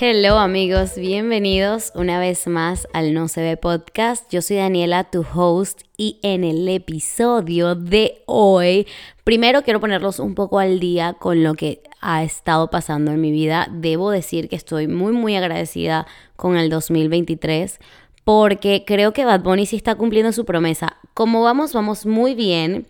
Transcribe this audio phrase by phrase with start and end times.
[0.00, 4.30] Hello amigos, bienvenidos una vez más al No se ve podcast.
[4.30, 8.86] Yo soy Daniela, tu host, y en el episodio de hoy,
[9.24, 13.32] primero quiero ponerlos un poco al día con lo que ha estado pasando en mi
[13.32, 13.66] vida.
[13.72, 17.80] Debo decir que estoy muy muy agradecida con el 2023
[18.22, 20.96] porque creo que Bad Bunny sí está cumpliendo su promesa.
[21.12, 22.86] Como vamos, vamos muy bien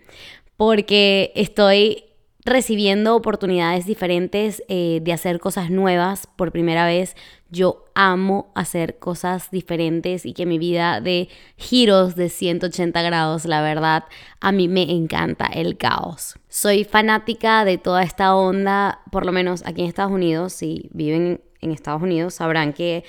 [0.59, 2.05] porque estoy
[2.49, 7.17] recibiendo oportunidades diferentes eh, de hacer cosas nuevas por primera vez.
[7.51, 13.63] Yo amo hacer cosas diferentes y que mi vida de giros de 180 grados, la
[13.63, 14.05] verdad,
[14.41, 16.39] a mí me encanta el caos.
[16.49, 21.41] Soy fanática de toda esta onda, por lo menos aquí en Estados Unidos, si viven
[21.61, 23.05] en Estados Unidos, sabrán que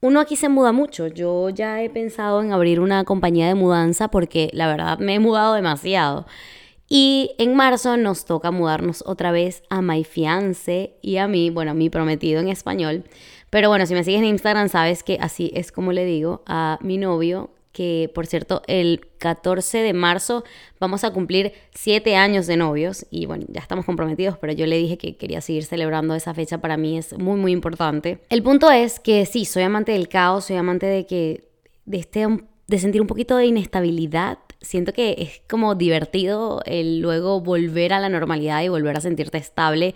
[0.00, 1.08] uno aquí se muda mucho.
[1.08, 5.18] Yo ya he pensado en abrir una compañía de mudanza porque la verdad me he
[5.18, 6.26] mudado demasiado.
[6.88, 11.72] Y en marzo nos toca mudarnos otra vez a My Fiance y a mí, bueno,
[11.72, 13.04] a mi prometido en español.
[13.50, 16.78] Pero bueno, si me sigues en Instagram sabes que así es como le digo a
[16.80, 20.42] mi novio, que por cierto el 14 de marzo
[20.80, 24.76] vamos a cumplir siete años de novios y bueno, ya estamos comprometidos, pero yo le
[24.76, 28.18] dije que quería seguir celebrando esa fecha, para mí es muy muy importante.
[28.30, 31.48] El punto es que sí, soy amante del caos, soy amante de que
[31.84, 32.26] de este
[32.66, 38.00] de sentir un poquito de inestabilidad siento que es como divertido el luego volver a
[38.00, 39.94] la normalidad y volver a sentirte estable.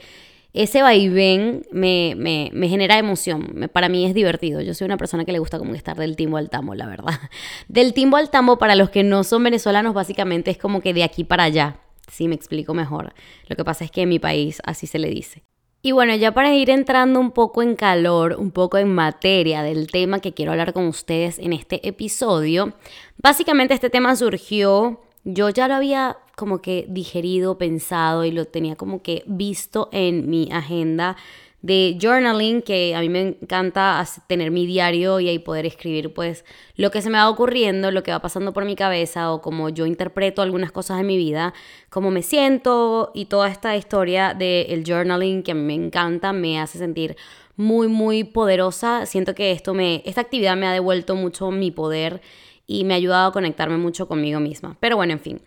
[0.52, 4.60] Ese vaivén me, me, me genera emoción, para mí es divertido.
[4.60, 7.18] Yo soy una persona que le gusta como estar del timbo al tambo, la verdad.
[7.68, 11.05] Del timbo al tambo, para los que no son venezolanos, básicamente es como que de
[11.05, 11.78] aquí para allá.
[12.10, 13.14] Sí, me explico mejor.
[13.48, 15.42] Lo que pasa es que en mi país así se le dice.
[15.84, 19.89] Y bueno, ya para ir entrando un poco en calor, un poco en materia del
[19.89, 22.74] tema que quiero hablar con ustedes en este episodio,
[23.20, 28.77] básicamente este tema surgió, yo ya lo había como que digerido, pensado y lo tenía
[28.77, 31.16] como que visto en mi agenda
[31.62, 36.44] de journaling, que a mí me encanta tener mi diario y ahí poder escribir pues
[36.74, 39.68] lo que se me va ocurriendo, lo que va pasando por mi cabeza o como
[39.68, 41.55] yo interpreto algunas cosas de mi vida,
[41.89, 46.58] cómo me siento y toda esta historia del journaling que a mí me encanta, me
[46.61, 47.17] hace sentir
[47.55, 49.06] muy muy poderosa.
[49.06, 52.20] Siento que esto me esta actividad me ha devuelto mucho mi poder
[52.67, 54.77] y me ha ayudado a conectarme mucho conmigo misma.
[54.80, 55.42] Pero bueno, en fin.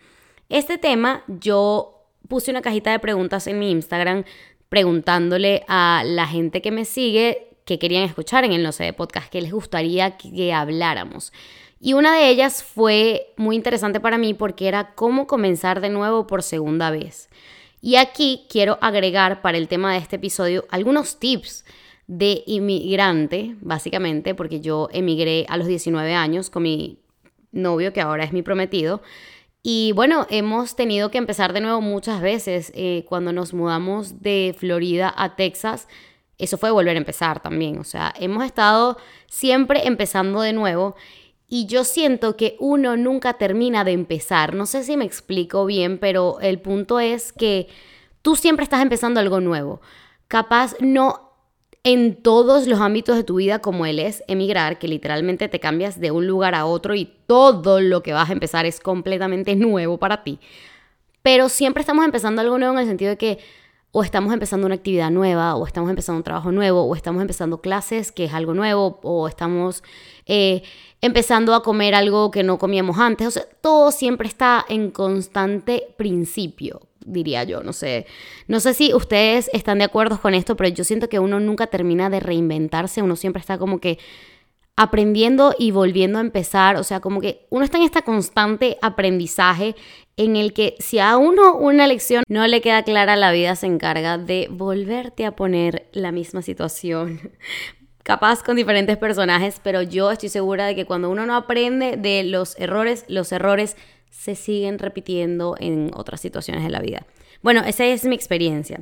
[0.48, 4.24] Este tema yo puse una cajita de preguntas en mi Instagram
[4.76, 9.30] preguntándole a la gente que me sigue qué querían escuchar en el No sé podcast,
[9.30, 11.32] qué les gustaría que habláramos.
[11.80, 16.26] Y una de ellas fue muy interesante para mí porque era cómo comenzar de nuevo
[16.26, 17.30] por segunda vez.
[17.80, 21.64] Y aquí quiero agregar para el tema de este episodio algunos tips
[22.06, 26.98] de inmigrante, básicamente, porque yo emigré a los 19 años con mi
[27.50, 29.00] novio, que ahora es mi prometido.
[29.68, 32.70] Y bueno, hemos tenido que empezar de nuevo muchas veces.
[32.76, 35.88] Eh, cuando nos mudamos de Florida a Texas,
[36.38, 37.80] eso fue volver a empezar también.
[37.80, 40.94] O sea, hemos estado siempre empezando de nuevo.
[41.48, 44.54] Y yo siento que uno nunca termina de empezar.
[44.54, 47.66] No sé si me explico bien, pero el punto es que
[48.22, 49.80] tú siempre estás empezando algo nuevo.
[50.28, 51.25] Capaz no
[51.86, 56.00] en todos los ámbitos de tu vida como él es emigrar, que literalmente te cambias
[56.00, 59.96] de un lugar a otro y todo lo que vas a empezar es completamente nuevo
[59.96, 60.40] para ti.
[61.22, 63.38] Pero siempre estamos empezando algo nuevo en el sentido de que
[63.92, 67.60] o estamos empezando una actividad nueva, o estamos empezando un trabajo nuevo, o estamos empezando
[67.60, 69.82] clases, que es algo nuevo, o estamos
[70.26, 70.62] eh,
[71.00, 73.26] empezando a comer algo que no comíamos antes.
[73.26, 78.06] O sea, todo siempre está en constante principio diría yo, no sé.
[78.48, 81.68] No sé si ustedes están de acuerdo con esto, pero yo siento que uno nunca
[81.68, 83.98] termina de reinventarse, uno siempre está como que
[84.76, 89.74] aprendiendo y volviendo a empezar, o sea, como que uno está en este constante aprendizaje
[90.18, 93.66] en el que si a uno una lección no le queda clara, la vida se
[93.66, 97.32] encarga de volverte a poner la misma situación,
[98.02, 102.22] capaz con diferentes personajes, pero yo estoy segura de que cuando uno no aprende de
[102.22, 103.76] los errores, los errores
[104.10, 107.06] se siguen repitiendo en otras situaciones de la vida.
[107.42, 108.80] Bueno, esa es mi experiencia.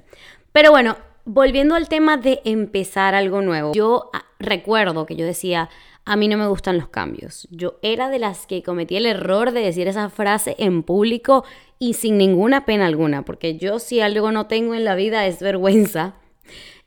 [0.53, 5.71] Pero bueno, volviendo al tema de empezar algo nuevo, yo ah, recuerdo que yo decía,
[6.05, 7.49] a mí no me gustan los cambios.
[7.51, 11.45] Yo era de las que cometí el error de decir esa frase en público
[11.79, 15.41] y sin ninguna pena alguna, porque yo si algo no tengo en la vida es
[15.41, 16.15] vergüenza.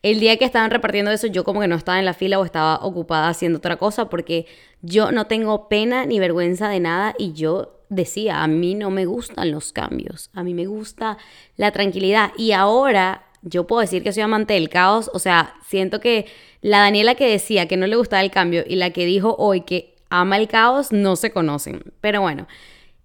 [0.04, 2.45] El día que estaban repartiendo eso, yo como que no estaba en la fila o
[2.45, 4.45] estaba ocupada haciendo otra cosa, porque
[4.81, 9.06] yo no tengo pena ni vergüenza de nada y yo decía, a mí no me
[9.06, 11.18] gustan los cambios, a mí me gusta
[11.56, 12.31] la tranquilidad.
[12.38, 16.26] Y ahora yo puedo decir que soy amante del caos, o sea, siento que
[16.62, 19.62] la Daniela que decía que no le gustaba el cambio y la que dijo hoy
[19.62, 21.84] que ama el caos no se conocen.
[22.02, 22.48] Pero bueno,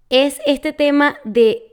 [0.09, 1.63] es este tema de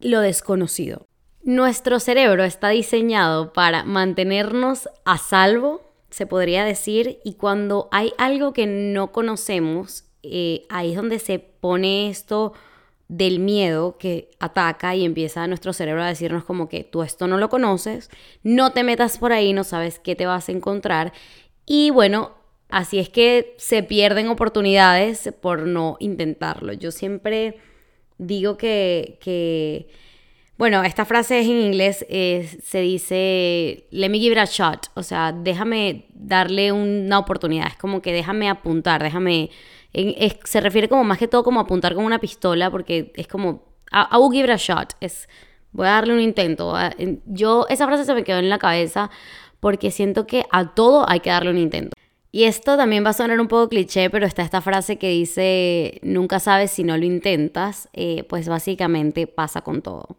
[0.00, 1.06] lo desconocido.
[1.42, 8.52] Nuestro cerebro está diseñado para mantenernos a salvo se podría decir, y cuando hay algo
[8.52, 12.54] que no conocemos, eh, ahí es donde se pone esto
[13.08, 17.38] del miedo que ataca y empieza nuestro cerebro a decirnos como que tú esto no
[17.38, 18.10] lo conoces,
[18.42, 21.12] no te metas por ahí, no sabes qué te vas a encontrar.
[21.64, 22.34] Y bueno,
[22.68, 26.74] así es que se pierden oportunidades por no intentarlo.
[26.74, 27.56] Yo siempre
[28.18, 29.88] digo que, que
[30.58, 35.04] bueno, esta frase es en inglés, se dice, let me give it a shot, o
[35.04, 39.50] sea, déjame darle una oportunidad, es como que déjame apuntar, déjame,
[39.92, 44.16] se refiere como más que todo como apuntar con una pistola, porque es como, I,
[44.16, 45.28] will give it a shot, es,
[45.72, 46.74] voy a darle un intento.
[47.26, 49.10] Yo, esa frase se me quedó en la cabeza
[49.60, 51.96] porque siento que a todo hay que darle un intento.
[52.30, 55.98] Y esto también va a sonar un poco cliché, pero está esta frase que dice,
[56.02, 60.18] nunca sabes si no lo intentas, eh, pues básicamente pasa con todo.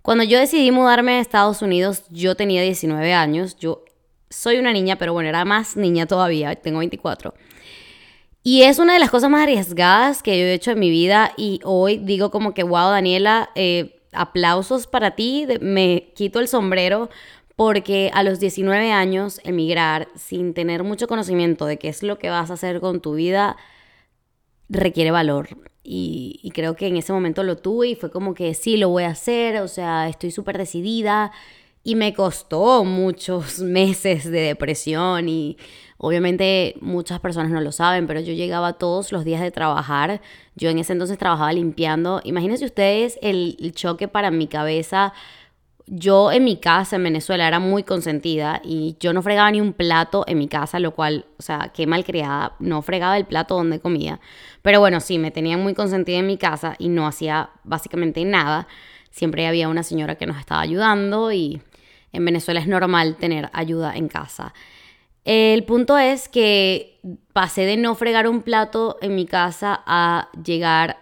[0.00, 3.84] Cuando yo decidí mudarme a Estados Unidos, yo tenía 19 años, yo
[4.30, 7.34] soy una niña, pero bueno, era más niña todavía, tengo 24.
[8.48, 11.32] Y es una de las cosas más arriesgadas que yo he hecho en mi vida
[11.36, 17.10] y hoy digo como que, wow, Daniela, eh, aplausos para ti, me quito el sombrero
[17.56, 22.30] porque a los 19 años emigrar sin tener mucho conocimiento de qué es lo que
[22.30, 23.56] vas a hacer con tu vida
[24.68, 25.48] requiere valor.
[25.82, 29.02] Y, creo que en ese momento lo tuve y fue como que sí, lo voy
[29.02, 31.32] a hacer, o sea, estoy súper decidida.
[31.86, 35.56] Y me costó muchos meses de depresión y
[35.98, 40.20] obviamente muchas personas no lo saben, pero yo llegaba todos los días de trabajar.
[40.56, 42.20] Yo en ese entonces trabajaba limpiando.
[42.24, 45.12] Imagínense ustedes el choque para mi cabeza
[45.86, 49.72] yo en mi casa en Venezuela era muy consentida y yo no fregaba ni un
[49.72, 53.78] plato en mi casa, lo cual, o sea, qué malcriada, no fregaba el plato donde
[53.78, 54.20] comía.
[54.62, 58.66] Pero bueno, sí, me tenían muy consentida en mi casa y no hacía básicamente nada.
[59.10, 61.62] Siempre había una señora que nos estaba ayudando y
[62.16, 64.54] en Venezuela es normal tener ayuda en casa.
[65.24, 67.00] El punto es que
[67.32, 70.98] pasé de no fregar un plato en mi casa a llegar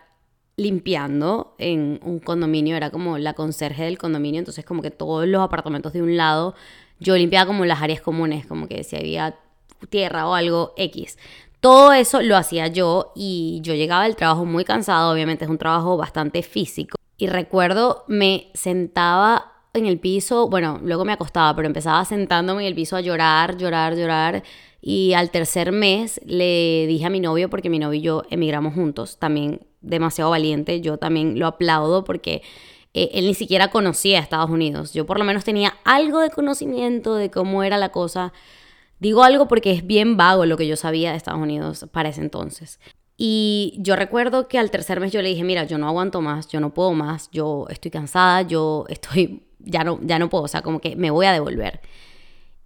[0.57, 5.43] limpiando en un condominio, era como la conserje del condominio, entonces como que todos los
[5.43, 6.55] apartamentos de un lado,
[7.01, 9.37] yo limpiaba como las áreas comunes, como que si había
[9.91, 11.19] tierra o algo X.
[11.61, 15.59] Todo eso lo hacía yo y yo llegaba del trabajo muy cansado, obviamente es un
[15.59, 16.97] trabajo bastante físico.
[17.17, 22.69] Y recuerdo, me sentaba en el piso, bueno, luego me acostaba, pero empezaba sentándome en
[22.69, 24.43] el piso a llorar, llorar, llorar.
[24.81, 28.75] Y al tercer mes le dije a mi novio, porque mi novio y yo emigramos
[28.75, 32.43] juntos, también demasiado valiente, yo también lo aplaudo porque
[32.95, 34.93] eh, él ni siquiera conocía a Estados Unidos.
[34.95, 38.33] Yo por lo menos tenía algo de conocimiento de cómo era la cosa.
[39.01, 42.21] Digo algo porque es bien vago lo que yo sabía de Estados Unidos para ese
[42.21, 42.79] entonces.
[43.17, 46.49] Y yo recuerdo que al tercer mes yo le dije, mira, yo no aguanto más,
[46.49, 50.49] yo no puedo más, yo estoy cansada, yo estoy, ya no, ya no puedo, o
[50.49, 51.81] sea, como que me voy a devolver.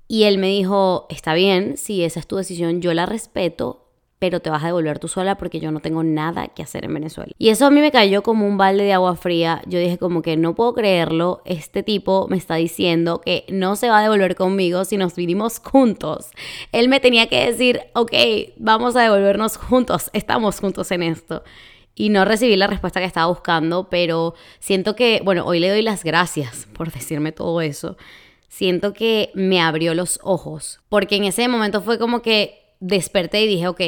[0.07, 4.41] Y él me dijo, está bien, si esa es tu decisión, yo la respeto, pero
[4.41, 7.33] te vas a devolver tú sola porque yo no tengo nada que hacer en Venezuela.
[7.39, 9.63] Y eso a mí me cayó como un balde de agua fría.
[9.67, 13.89] Yo dije como que no puedo creerlo, este tipo me está diciendo que no se
[13.89, 16.31] va a devolver conmigo si nos vinimos juntos.
[16.73, 18.13] Él me tenía que decir, ok,
[18.57, 21.45] vamos a devolvernos juntos, estamos juntos en esto.
[21.99, 25.83] Y no recibí la respuesta que estaba buscando, pero siento que, bueno, hoy le doy
[25.83, 27.97] las gracias por decirme todo eso.
[28.47, 33.49] Siento que me abrió los ojos, porque en ese momento fue como que desperté y
[33.49, 33.81] dije, ok,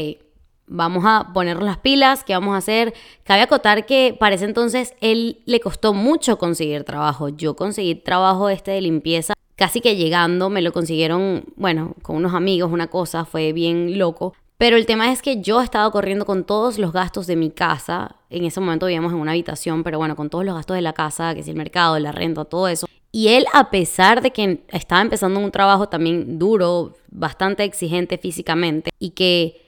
[0.67, 2.95] vamos a poner las pilas, ¿qué vamos a hacer?
[3.23, 7.29] Cabe acotar que para ese entonces él le costó mucho conseguir trabajo.
[7.29, 12.35] Yo conseguí trabajo este de limpieza casi que llegando, me lo consiguieron, bueno, con unos
[12.35, 14.35] amigos, una cosa, fue bien loco.
[14.61, 18.17] Pero el tema es que yo estaba corriendo con todos los gastos de mi casa.
[18.29, 20.93] En ese momento vivíamos en una habitación, pero bueno, con todos los gastos de la
[20.93, 22.87] casa, que es el mercado, la renta, todo eso.
[23.11, 28.91] Y él, a pesar de que estaba empezando un trabajo también duro, bastante exigente físicamente,
[28.99, 29.63] y que,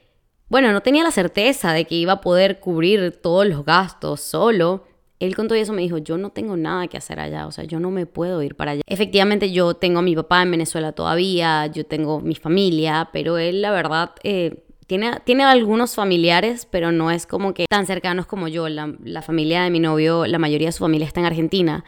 [0.50, 4.84] bueno, no tenía la certeza de que iba a poder cubrir todos los gastos solo,
[5.20, 7.64] él con todo eso me dijo, yo no tengo nada que hacer allá, o sea,
[7.64, 8.82] yo no me puedo ir para allá.
[8.86, 13.62] Efectivamente, yo tengo a mi papá en Venezuela todavía, yo tengo mi familia, pero él,
[13.62, 18.46] la verdad, eh, tiene, tiene, algunos familiares, pero no es como que tan cercanos como
[18.46, 18.68] yo.
[18.68, 21.82] La, familia de mi novio, la mayoría de su familia está en Argentina.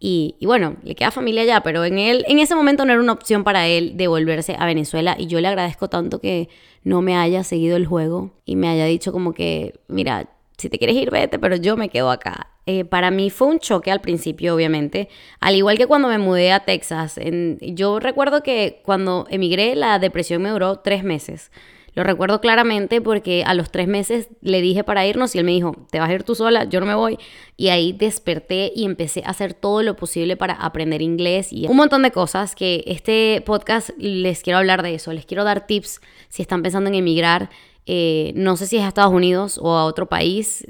[0.00, 3.12] Y, bueno, le queda familia allá, pero en, él, en ese momento no era una
[3.12, 5.14] opción para él devolverse a Venezuela.
[5.16, 6.48] Y yo le agradezco tanto que
[6.82, 10.28] no me haya seguido el juego y me haya dicho como que, mira,
[10.58, 12.48] si te quieres ir, vete, pero yo me quedo acá.
[12.66, 15.08] Eh, para mí fue un choque al principio, obviamente.
[15.38, 17.16] Al igual que cuando me mudé a Texas.
[17.16, 21.52] En, yo recuerdo que cuando emigré, la depresión me duró tres meses.
[21.94, 25.52] Lo recuerdo claramente porque a los tres meses le dije para irnos y él me
[25.52, 27.18] dijo, te vas a ir tú sola, yo no me voy.
[27.56, 31.76] Y ahí desperté y empecé a hacer todo lo posible para aprender inglés y un
[31.76, 35.12] montón de cosas que este podcast les quiero hablar de eso.
[35.12, 37.50] Les quiero dar tips si están pensando en emigrar.
[37.86, 40.64] Eh, no sé si es a Estados Unidos o a otro país,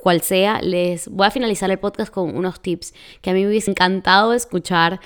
[0.00, 0.60] cual sea.
[0.60, 4.32] Les voy a finalizar el podcast con unos tips que a mí me hubiese encantado
[4.32, 5.00] escuchar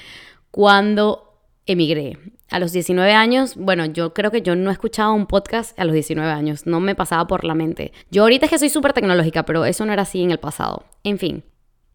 [0.51, 2.19] cuando emigré
[2.51, 5.85] a los 19 años, bueno, yo creo que yo no he escuchado un podcast a
[5.85, 7.93] los 19 años, no me pasaba por la mente.
[8.11, 10.85] Yo ahorita es que soy súper tecnológica, pero eso no era así en el pasado.
[11.05, 11.45] En fin,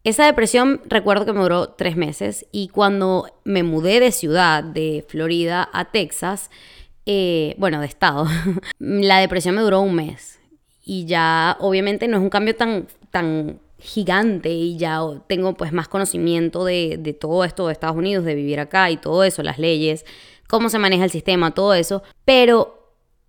[0.04, 5.04] esa depresión recuerdo que me duró tres meses y cuando me mudé de ciudad, de
[5.08, 6.50] Florida a Texas,
[7.06, 8.26] eh, bueno, de estado,
[8.78, 10.38] la depresión me duró un mes.
[10.84, 15.88] Y ya obviamente no es un cambio tan, tan gigante y ya tengo pues más
[15.88, 19.58] conocimiento de, de todo esto de Estados Unidos, de vivir acá y todo eso, las
[19.58, 20.04] leyes
[20.48, 22.02] cómo se maneja el sistema, todo eso.
[22.24, 22.84] Pero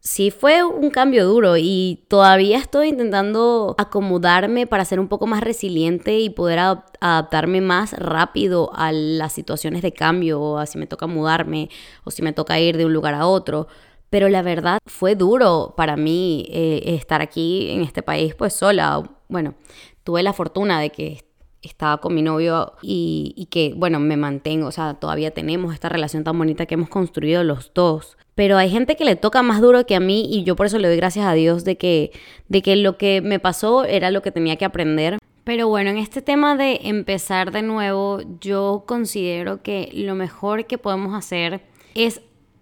[0.05, 5.41] sí fue un cambio duro y todavía estoy intentando acomodarme para ser un poco más
[5.41, 6.59] resiliente y poder
[6.99, 11.69] adaptarme más rápido a las situaciones de cambio, o a si me toca mudarme
[12.03, 13.67] o si me toca ir de un lugar a otro.
[14.11, 19.03] Pero la verdad fue duro para mí eh, estar aquí en este país pues sola.
[19.27, 19.55] Bueno,
[20.03, 21.25] tuve la fortuna de que
[21.67, 26.23] estaba con mi novio y, que, bueno, me mantengo, o sea, todavía tenemos esta relación
[26.23, 28.17] tan bonita que hemos construido los dos.
[28.35, 30.77] Pero hay gente que le toca más duro que a mí y yo por eso
[30.77, 32.11] le doy gracias a Dios de que,
[32.49, 35.17] de que lo que me pasó era lo que tenía que aprender.
[35.45, 40.77] Pero bueno, en este tema de empezar de nuevo, yo considero que lo mejor que
[40.77, 41.61] podemos hacer
[41.93, 42.21] es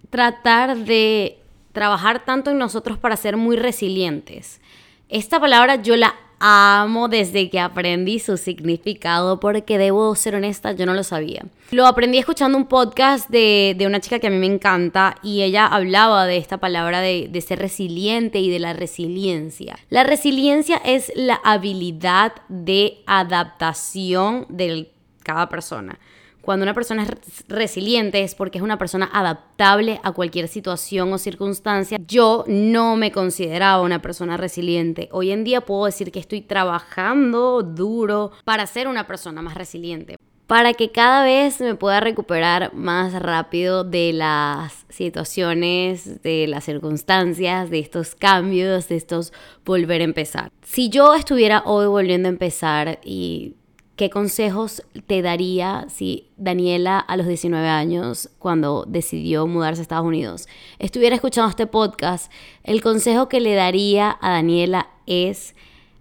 [0.10, 1.39] tratar de
[1.72, 4.62] trabajar tanto en nosotros para ser muy resilientes.
[5.10, 10.85] Esta palabra yo la amo desde que aprendí su significado porque debo ser honesta, yo
[10.85, 11.45] no lo sabía.
[11.71, 15.65] Lo aprendí escuchando un podcast de, una chica que a mí me encanta y ella
[15.65, 19.77] hablaba de esta palabra de, de ser resiliente y de la resiliencia.
[19.89, 24.91] La resiliencia es la habilidad de adaptación de
[25.23, 25.99] cada persona.
[26.43, 31.17] Cuando una persona es resiliente es porque es una persona adaptable a cualquier situación o
[31.17, 31.97] circunstancia.
[32.05, 35.07] Yo no me consideraba una persona resiliente.
[35.13, 40.17] Hoy en día puedo decir que estoy trabajando duro para ser una persona más resiliente.
[40.45, 47.69] Para que cada vez me pueda recuperar más rápido de las situaciones, de las circunstancias,
[47.69, 49.31] de estos cambios, de estos
[49.63, 50.51] volver a empezar.
[50.62, 53.55] Si yo estuviera hoy volviendo a empezar y
[53.95, 60.07] ¿Qué consejos te daría si Daniela a los 19 años, cuando decidió mudarse a Estados
[60.07, 60.47] Unidos,
[60.79, 62.31] estuviera escuchando este podcast?
[62.63, 65.53] El consejo que le daría a Daniela es,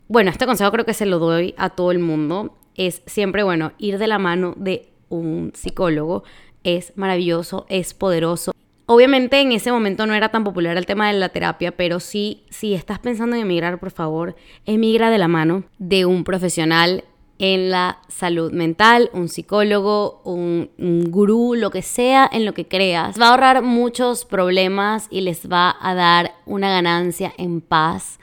[0.08, 3.72] bueno, este consejo creo que se lo doy a todo el mundo, es siempre, bueno,
[3.76, 6.25] ir de la mano de un psicólogo.
[6.64, 8.52] Es maravilloso, es poderoso.
[8.87, 12.44] Obviamente en ese momento no era tan popular el tema de la terapia, pero sí,
[12.49, 14.34] si estás pensando en emigrar, por favor,
[14.64, 17.04] emigra de la mano de un profesional
[17.42, 20.70] en la salud mental, un psicólogo, un,
[21.11, 23.20] gurú, lo que sea en lo que creas.
[23.20, 28.20] Va a ahorrar muchos problemas y les va a dar una ganancia en paz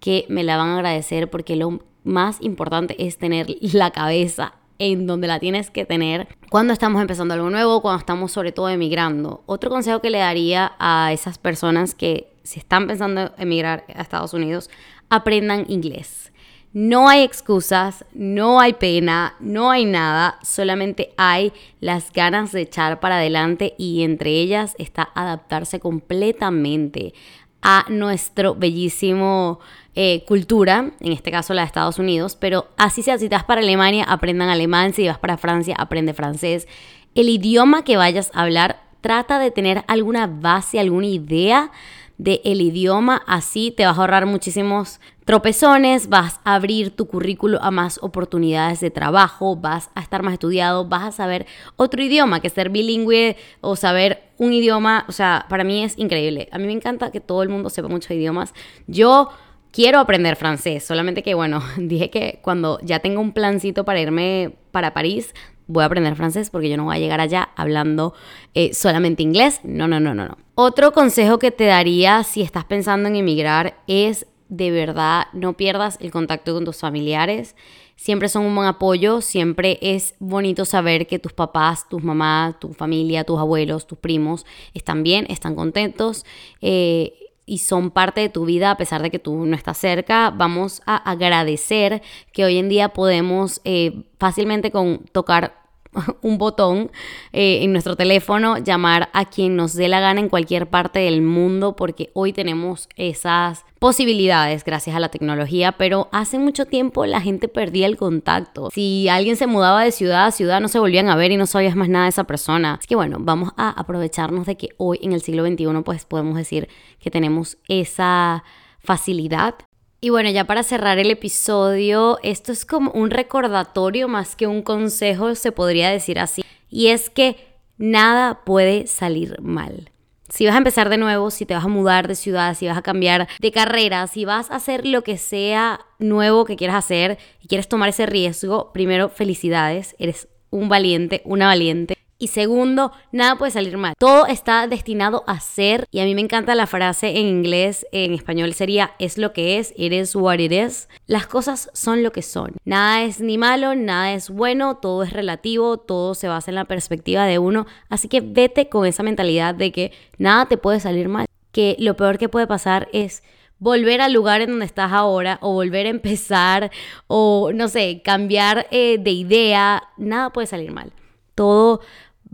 [0.00, 5.06] que me la van a agradecer porque lo más importante es tener la cabeza en
[5.06, 9.42] donde la tienes que tener cuando estamos empezando algo nuevo, cuando estamos sobre todo emigrando.
[9.44, 14.32] Otro consejo que le daría a esas personas que si están pensando emigrar a Estados
[14.32, 14.70] Unidos,
[15.10, 16.31] aprendan inglés
[16.72, 22.98] no hay excusas, no hay pena, no hay nada, solamente hay las ganas de echar
[22.98, 27.12] para adelante y entre ellas está adaptarse completamente
[27.60, 29.60] a nuestro bellísimo
[29.94, 33.60] eh, cultura, en este caso la de Estados Unidos, pero así sea, si estás para
[33.60, 36.66] Alemania, aprendan alemán, si vas para Francia, aprende francés.
[37.14, 41.70] El idioma que vayas a hablar, trata de tener alguna base, alguna idea
[42.16, 47.70] del idioma, así te vas a ahorrar muchísimos tropezones, vas a abrir tu currículo a
[47.70, 52.50] más oportunidades de trabajo, vas a estar más estudiado, vas a saber otro idioma, que
[52.50, 56.48] ser bilingüe o saber un idioma, o sea, para mí es increíble.
[56.50, 58.54] A mí me encanta que todo el mundo sepa muchos idiomas.
[58.86, 59.30] Yo
[59.70, 64.56] quiero aprender francés, solamente que bueno, dije que cuando ya tengo un plancito para irme
[64.70, 65.34] para París,
[65.66, 68.14] voy a aprender francés porque yo no voy a llegar allá hablando
[68.54, 69.60] eh, solamente inglés.
[69.64, 70.36] No, no, no, no, no.
[70.54, 75.96] Otro consejo que te daría si estás pensando en emigrar es de verdad no pierdas
[76.02, 77.56] el contacto con tus familiares.
[77.96, 82.74] Siempre son un buen apoyo, siempre es bonito saber que tus papás, tus mamás, tu
[82.74, 84.44] familia, tus abuelos, tus primos
[84.74, 86.26] están bien, están contentos.
[86.60, 87.14] Eh,
[87.46, 90.30] y son parte de tu vida a pesar de que tú no estás cerca.
[90.30, 95.61] Vamos a agradecer que hoy en día podemos eh, fácilmente con tocar
[96.22, 96.90] un botón
[97.32, 101.22] eh, en nuestro teléfono, llamar a quien nos dé la gana en cualquier parte del
[101.22, 107.20] mundo, porque hoy tenemos esas posibilidades gracias a la tecnología, pero hace mucho tiempo la
[107.20, 108.70] gente perdía el contacto.
[108.72, 111.46] Si alguien se mudaba de ciudad a ciudad, no se volvían a ver y no
[111.46, 112.74] sabías más nada de esa persona.
[112.74, 116.36] Así que bueno, vamos a aprovecharnos de que hoy en el siglo XXI pues podemos
[116.36, 116.68] decir
[117.00, 118.44] que tenemos esa
[118.78, 119.54] facilidad
[120.04, 124.60] y bueno, ya para cerrar el episodio, esto es como un recordatorio más que un
[124.60, 126.42] consejo, se podría decir así.
[126.68, 127.36] Y es que
[127.78, 129.92] nada puede salir mal.
[130.28, 132.76] Si vas a empezar de nuevo, si te vas a mudar de ciudad, si vas
[132.76, 137.16] a cambiar de carrera, si vas a hacer lo que sea nuevo que quieras hacer
[137.40, 141.96] y quieres tomar ese riesgo, primero felicidades, eres un valiente, una valiente.
[142.22, 143.94] Y segundo, nada puede salir mal.
[143.98, 145.88] Todo está destinado a ser.
[145.90, 149.58] Y a mí me encanta la frase en inglés, en español sería es lo que
[149.58, 150.88] es, it is what it is.
[151.08, 152.52] Las cosas son lo que son.
[152.64, 156.64] Nada es ni malo, nada es bueno, todo es relativo, todo se basa en la
[156.64, 157.66] perspectiva de uno.
[157.88, 161.26] Así que vete con esa mentalidad de que nada te puede salir mal.
[161.50, 163.24] Que lo peor que puede pasar es
[163.58, 166.70] volver al lugar en donde estás ahora o volver a empezar
[167.08, 170.92] o no sé, cambiar eh, de idea, nada puede salir mal.
[171.34, 171.80] Todo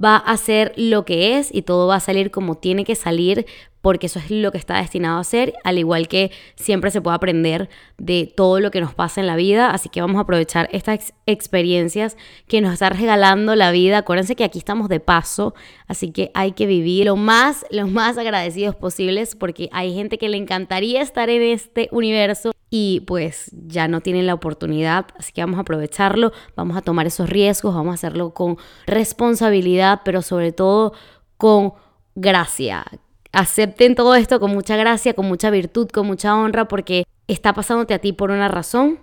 [0.03, 3.47] va a ser lo que es y todo va a salir como tiene que salir
[3.81, 7.17] porque eso es lo que está destinado a ser, al igual que siempre se puede
[7.17, 10.69] aprender de todo lo que nos pasa en la vida, así que vamos a aprovechar
[10.73, 12.17] estas experiencias
[12.49, 13.99] que nos está regalando la vida.
[13.99, 15.55] Acuérdense que aquí estamos de paso,
[15.87, 20.29] así que hay que vivir lo más, lo más agradecidos posibles porque hay gente que
[20.29, 25.41] le encantaría estar en este universo y pues ya no tienen la oportunidad, así que
[25.43, 30.53] vamos a aprovecharlo, vamos a tomar esos riesgos, vamos a hacerlo con responsabilidad, pero sobre
[30.53, 30.93] todo
[31.37, 31.73] con
[32.15, 32.85] gracia,
[33.33, 37.95] acepten todo esto con mucha gracia, con mucha virtud, con mucha honra, porque está pasándote
[37.95, 39.01] a ti por una razón.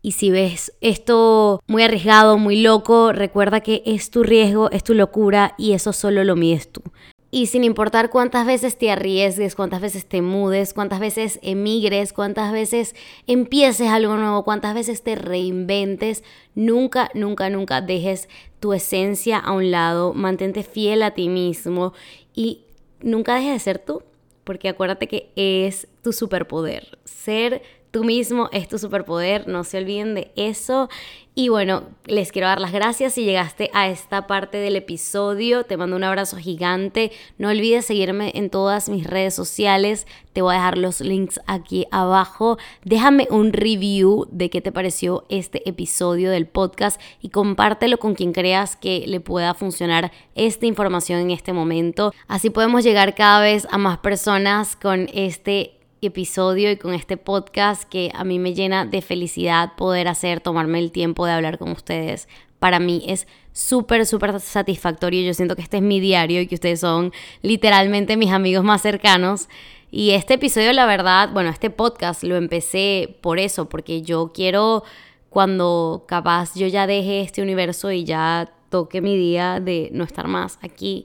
[0.00, 4.94] Y si ves esto muy arriesgado, muy loco, recuerda que es tu riesgo, es tu
[4.94, 6.82] locura y eso solo lo mides tú.
[7.30, 12.52] Y sin importar cuántas veces te arriesgues, cuántas veces te mudes, cuántas veces emigres, cuántas
[12.52, 12.94] veces
[13.26, 18.30] empieces algo nuevo, cuántas veces te reinventes, nunca, nunca, nunca dejes
[18.60, 21.92] tu esencia a un lado, mantente fiel a ti mismo
[22.34, 22.62] y
[23.02, 24.02] nunca dejes de ser tú,
[24.44, 26.98] porque acuérdate que es tu superpoder.
[27.04, 30.88] Ser tú mismo es tu superpoder, no se olviden de eso.
[31.34, 35.62] Y bueno, les quiero dar las gracias si llegaste a esta parte del episodio.
[35.62, 37.12] Te mando un abrazo gigante.
[37.38, 40.08] No olvides seguirme en todas mis redes sociales.
[40.32, 42.58] Te voy a dejar los links aquí abajo.
[42.84, 48.32] Déjame un review de qué te pareció este episodio del podcast y compártelo con quien
[48.32, 52.12] creas que le pueda funcionar esta información en este momento.
[52.26, 57.84] Así podemos llegar cada vez a más personas con este episodio y con este podcast
[57.84, 61.70] que a mí me llena de felicidad poder hacer, tomarme el tiempo de hablar con
[61.70, 62.28] ustedes.
[62.58, 65.22] Para mí es súper, súper satisfactorio.
[65.22, 68.82] Yo siento que este es mi diario y que ustedes son literalmente mis amigos más
[68.82, 69.48] cercanos.
[69.90, 74.84] Y este episodio, la verdad, bueno, este podcast lo empecé por eso, porque yo quiero,
[75.30, 80.28] cuando capaz yo ya deje este universo y ya toque mi día de no estar
[80.28, 81.04] más aquí,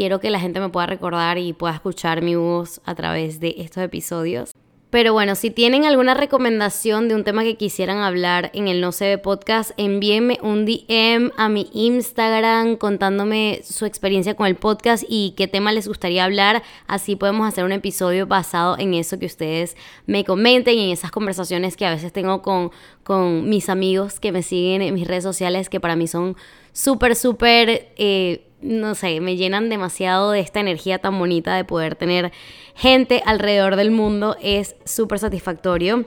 [0.00, 3.56] quiero que la gente me pueda recordar y pueda escuchar mi voz a través de
[3.58, 4.52] estos episodios.
[4.88, 8.92] Pero bueno, si tienen alguna recomendación de un tema que quisieran hablar en el No
[8.92, 15.04] Se Ve Podcast, envíenme un DM a mi Instagram contándome su experiencia con el podcast
[15.06, 16.62] y qué tema les gustaría hablar.
[16.86, 21.10] Así podemos hacer un episodio basado en eso que ustedes me comenten y en esas
[21.10, 22.70] conversaciones que a veces tengo con,
[23.02, 26.38] con mis amigos que me siguen en mis redes sociales, que para mí son
[26.72, 27.92] súper, súper...
[27.98, 32.32] Eh, no sé, me llenan demasiado de esta energía tan bonita de poder tener
[32.74, 34.36] gente alrededor del mundo.
[34.42, 36.04] Es súper satisfactorio.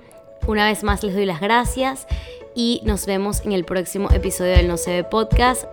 [0.48, 2.08] Una vez más les doy las gracias
[2.56, 5.66] y nos vemos en el próximo episodio del No se ve podcast.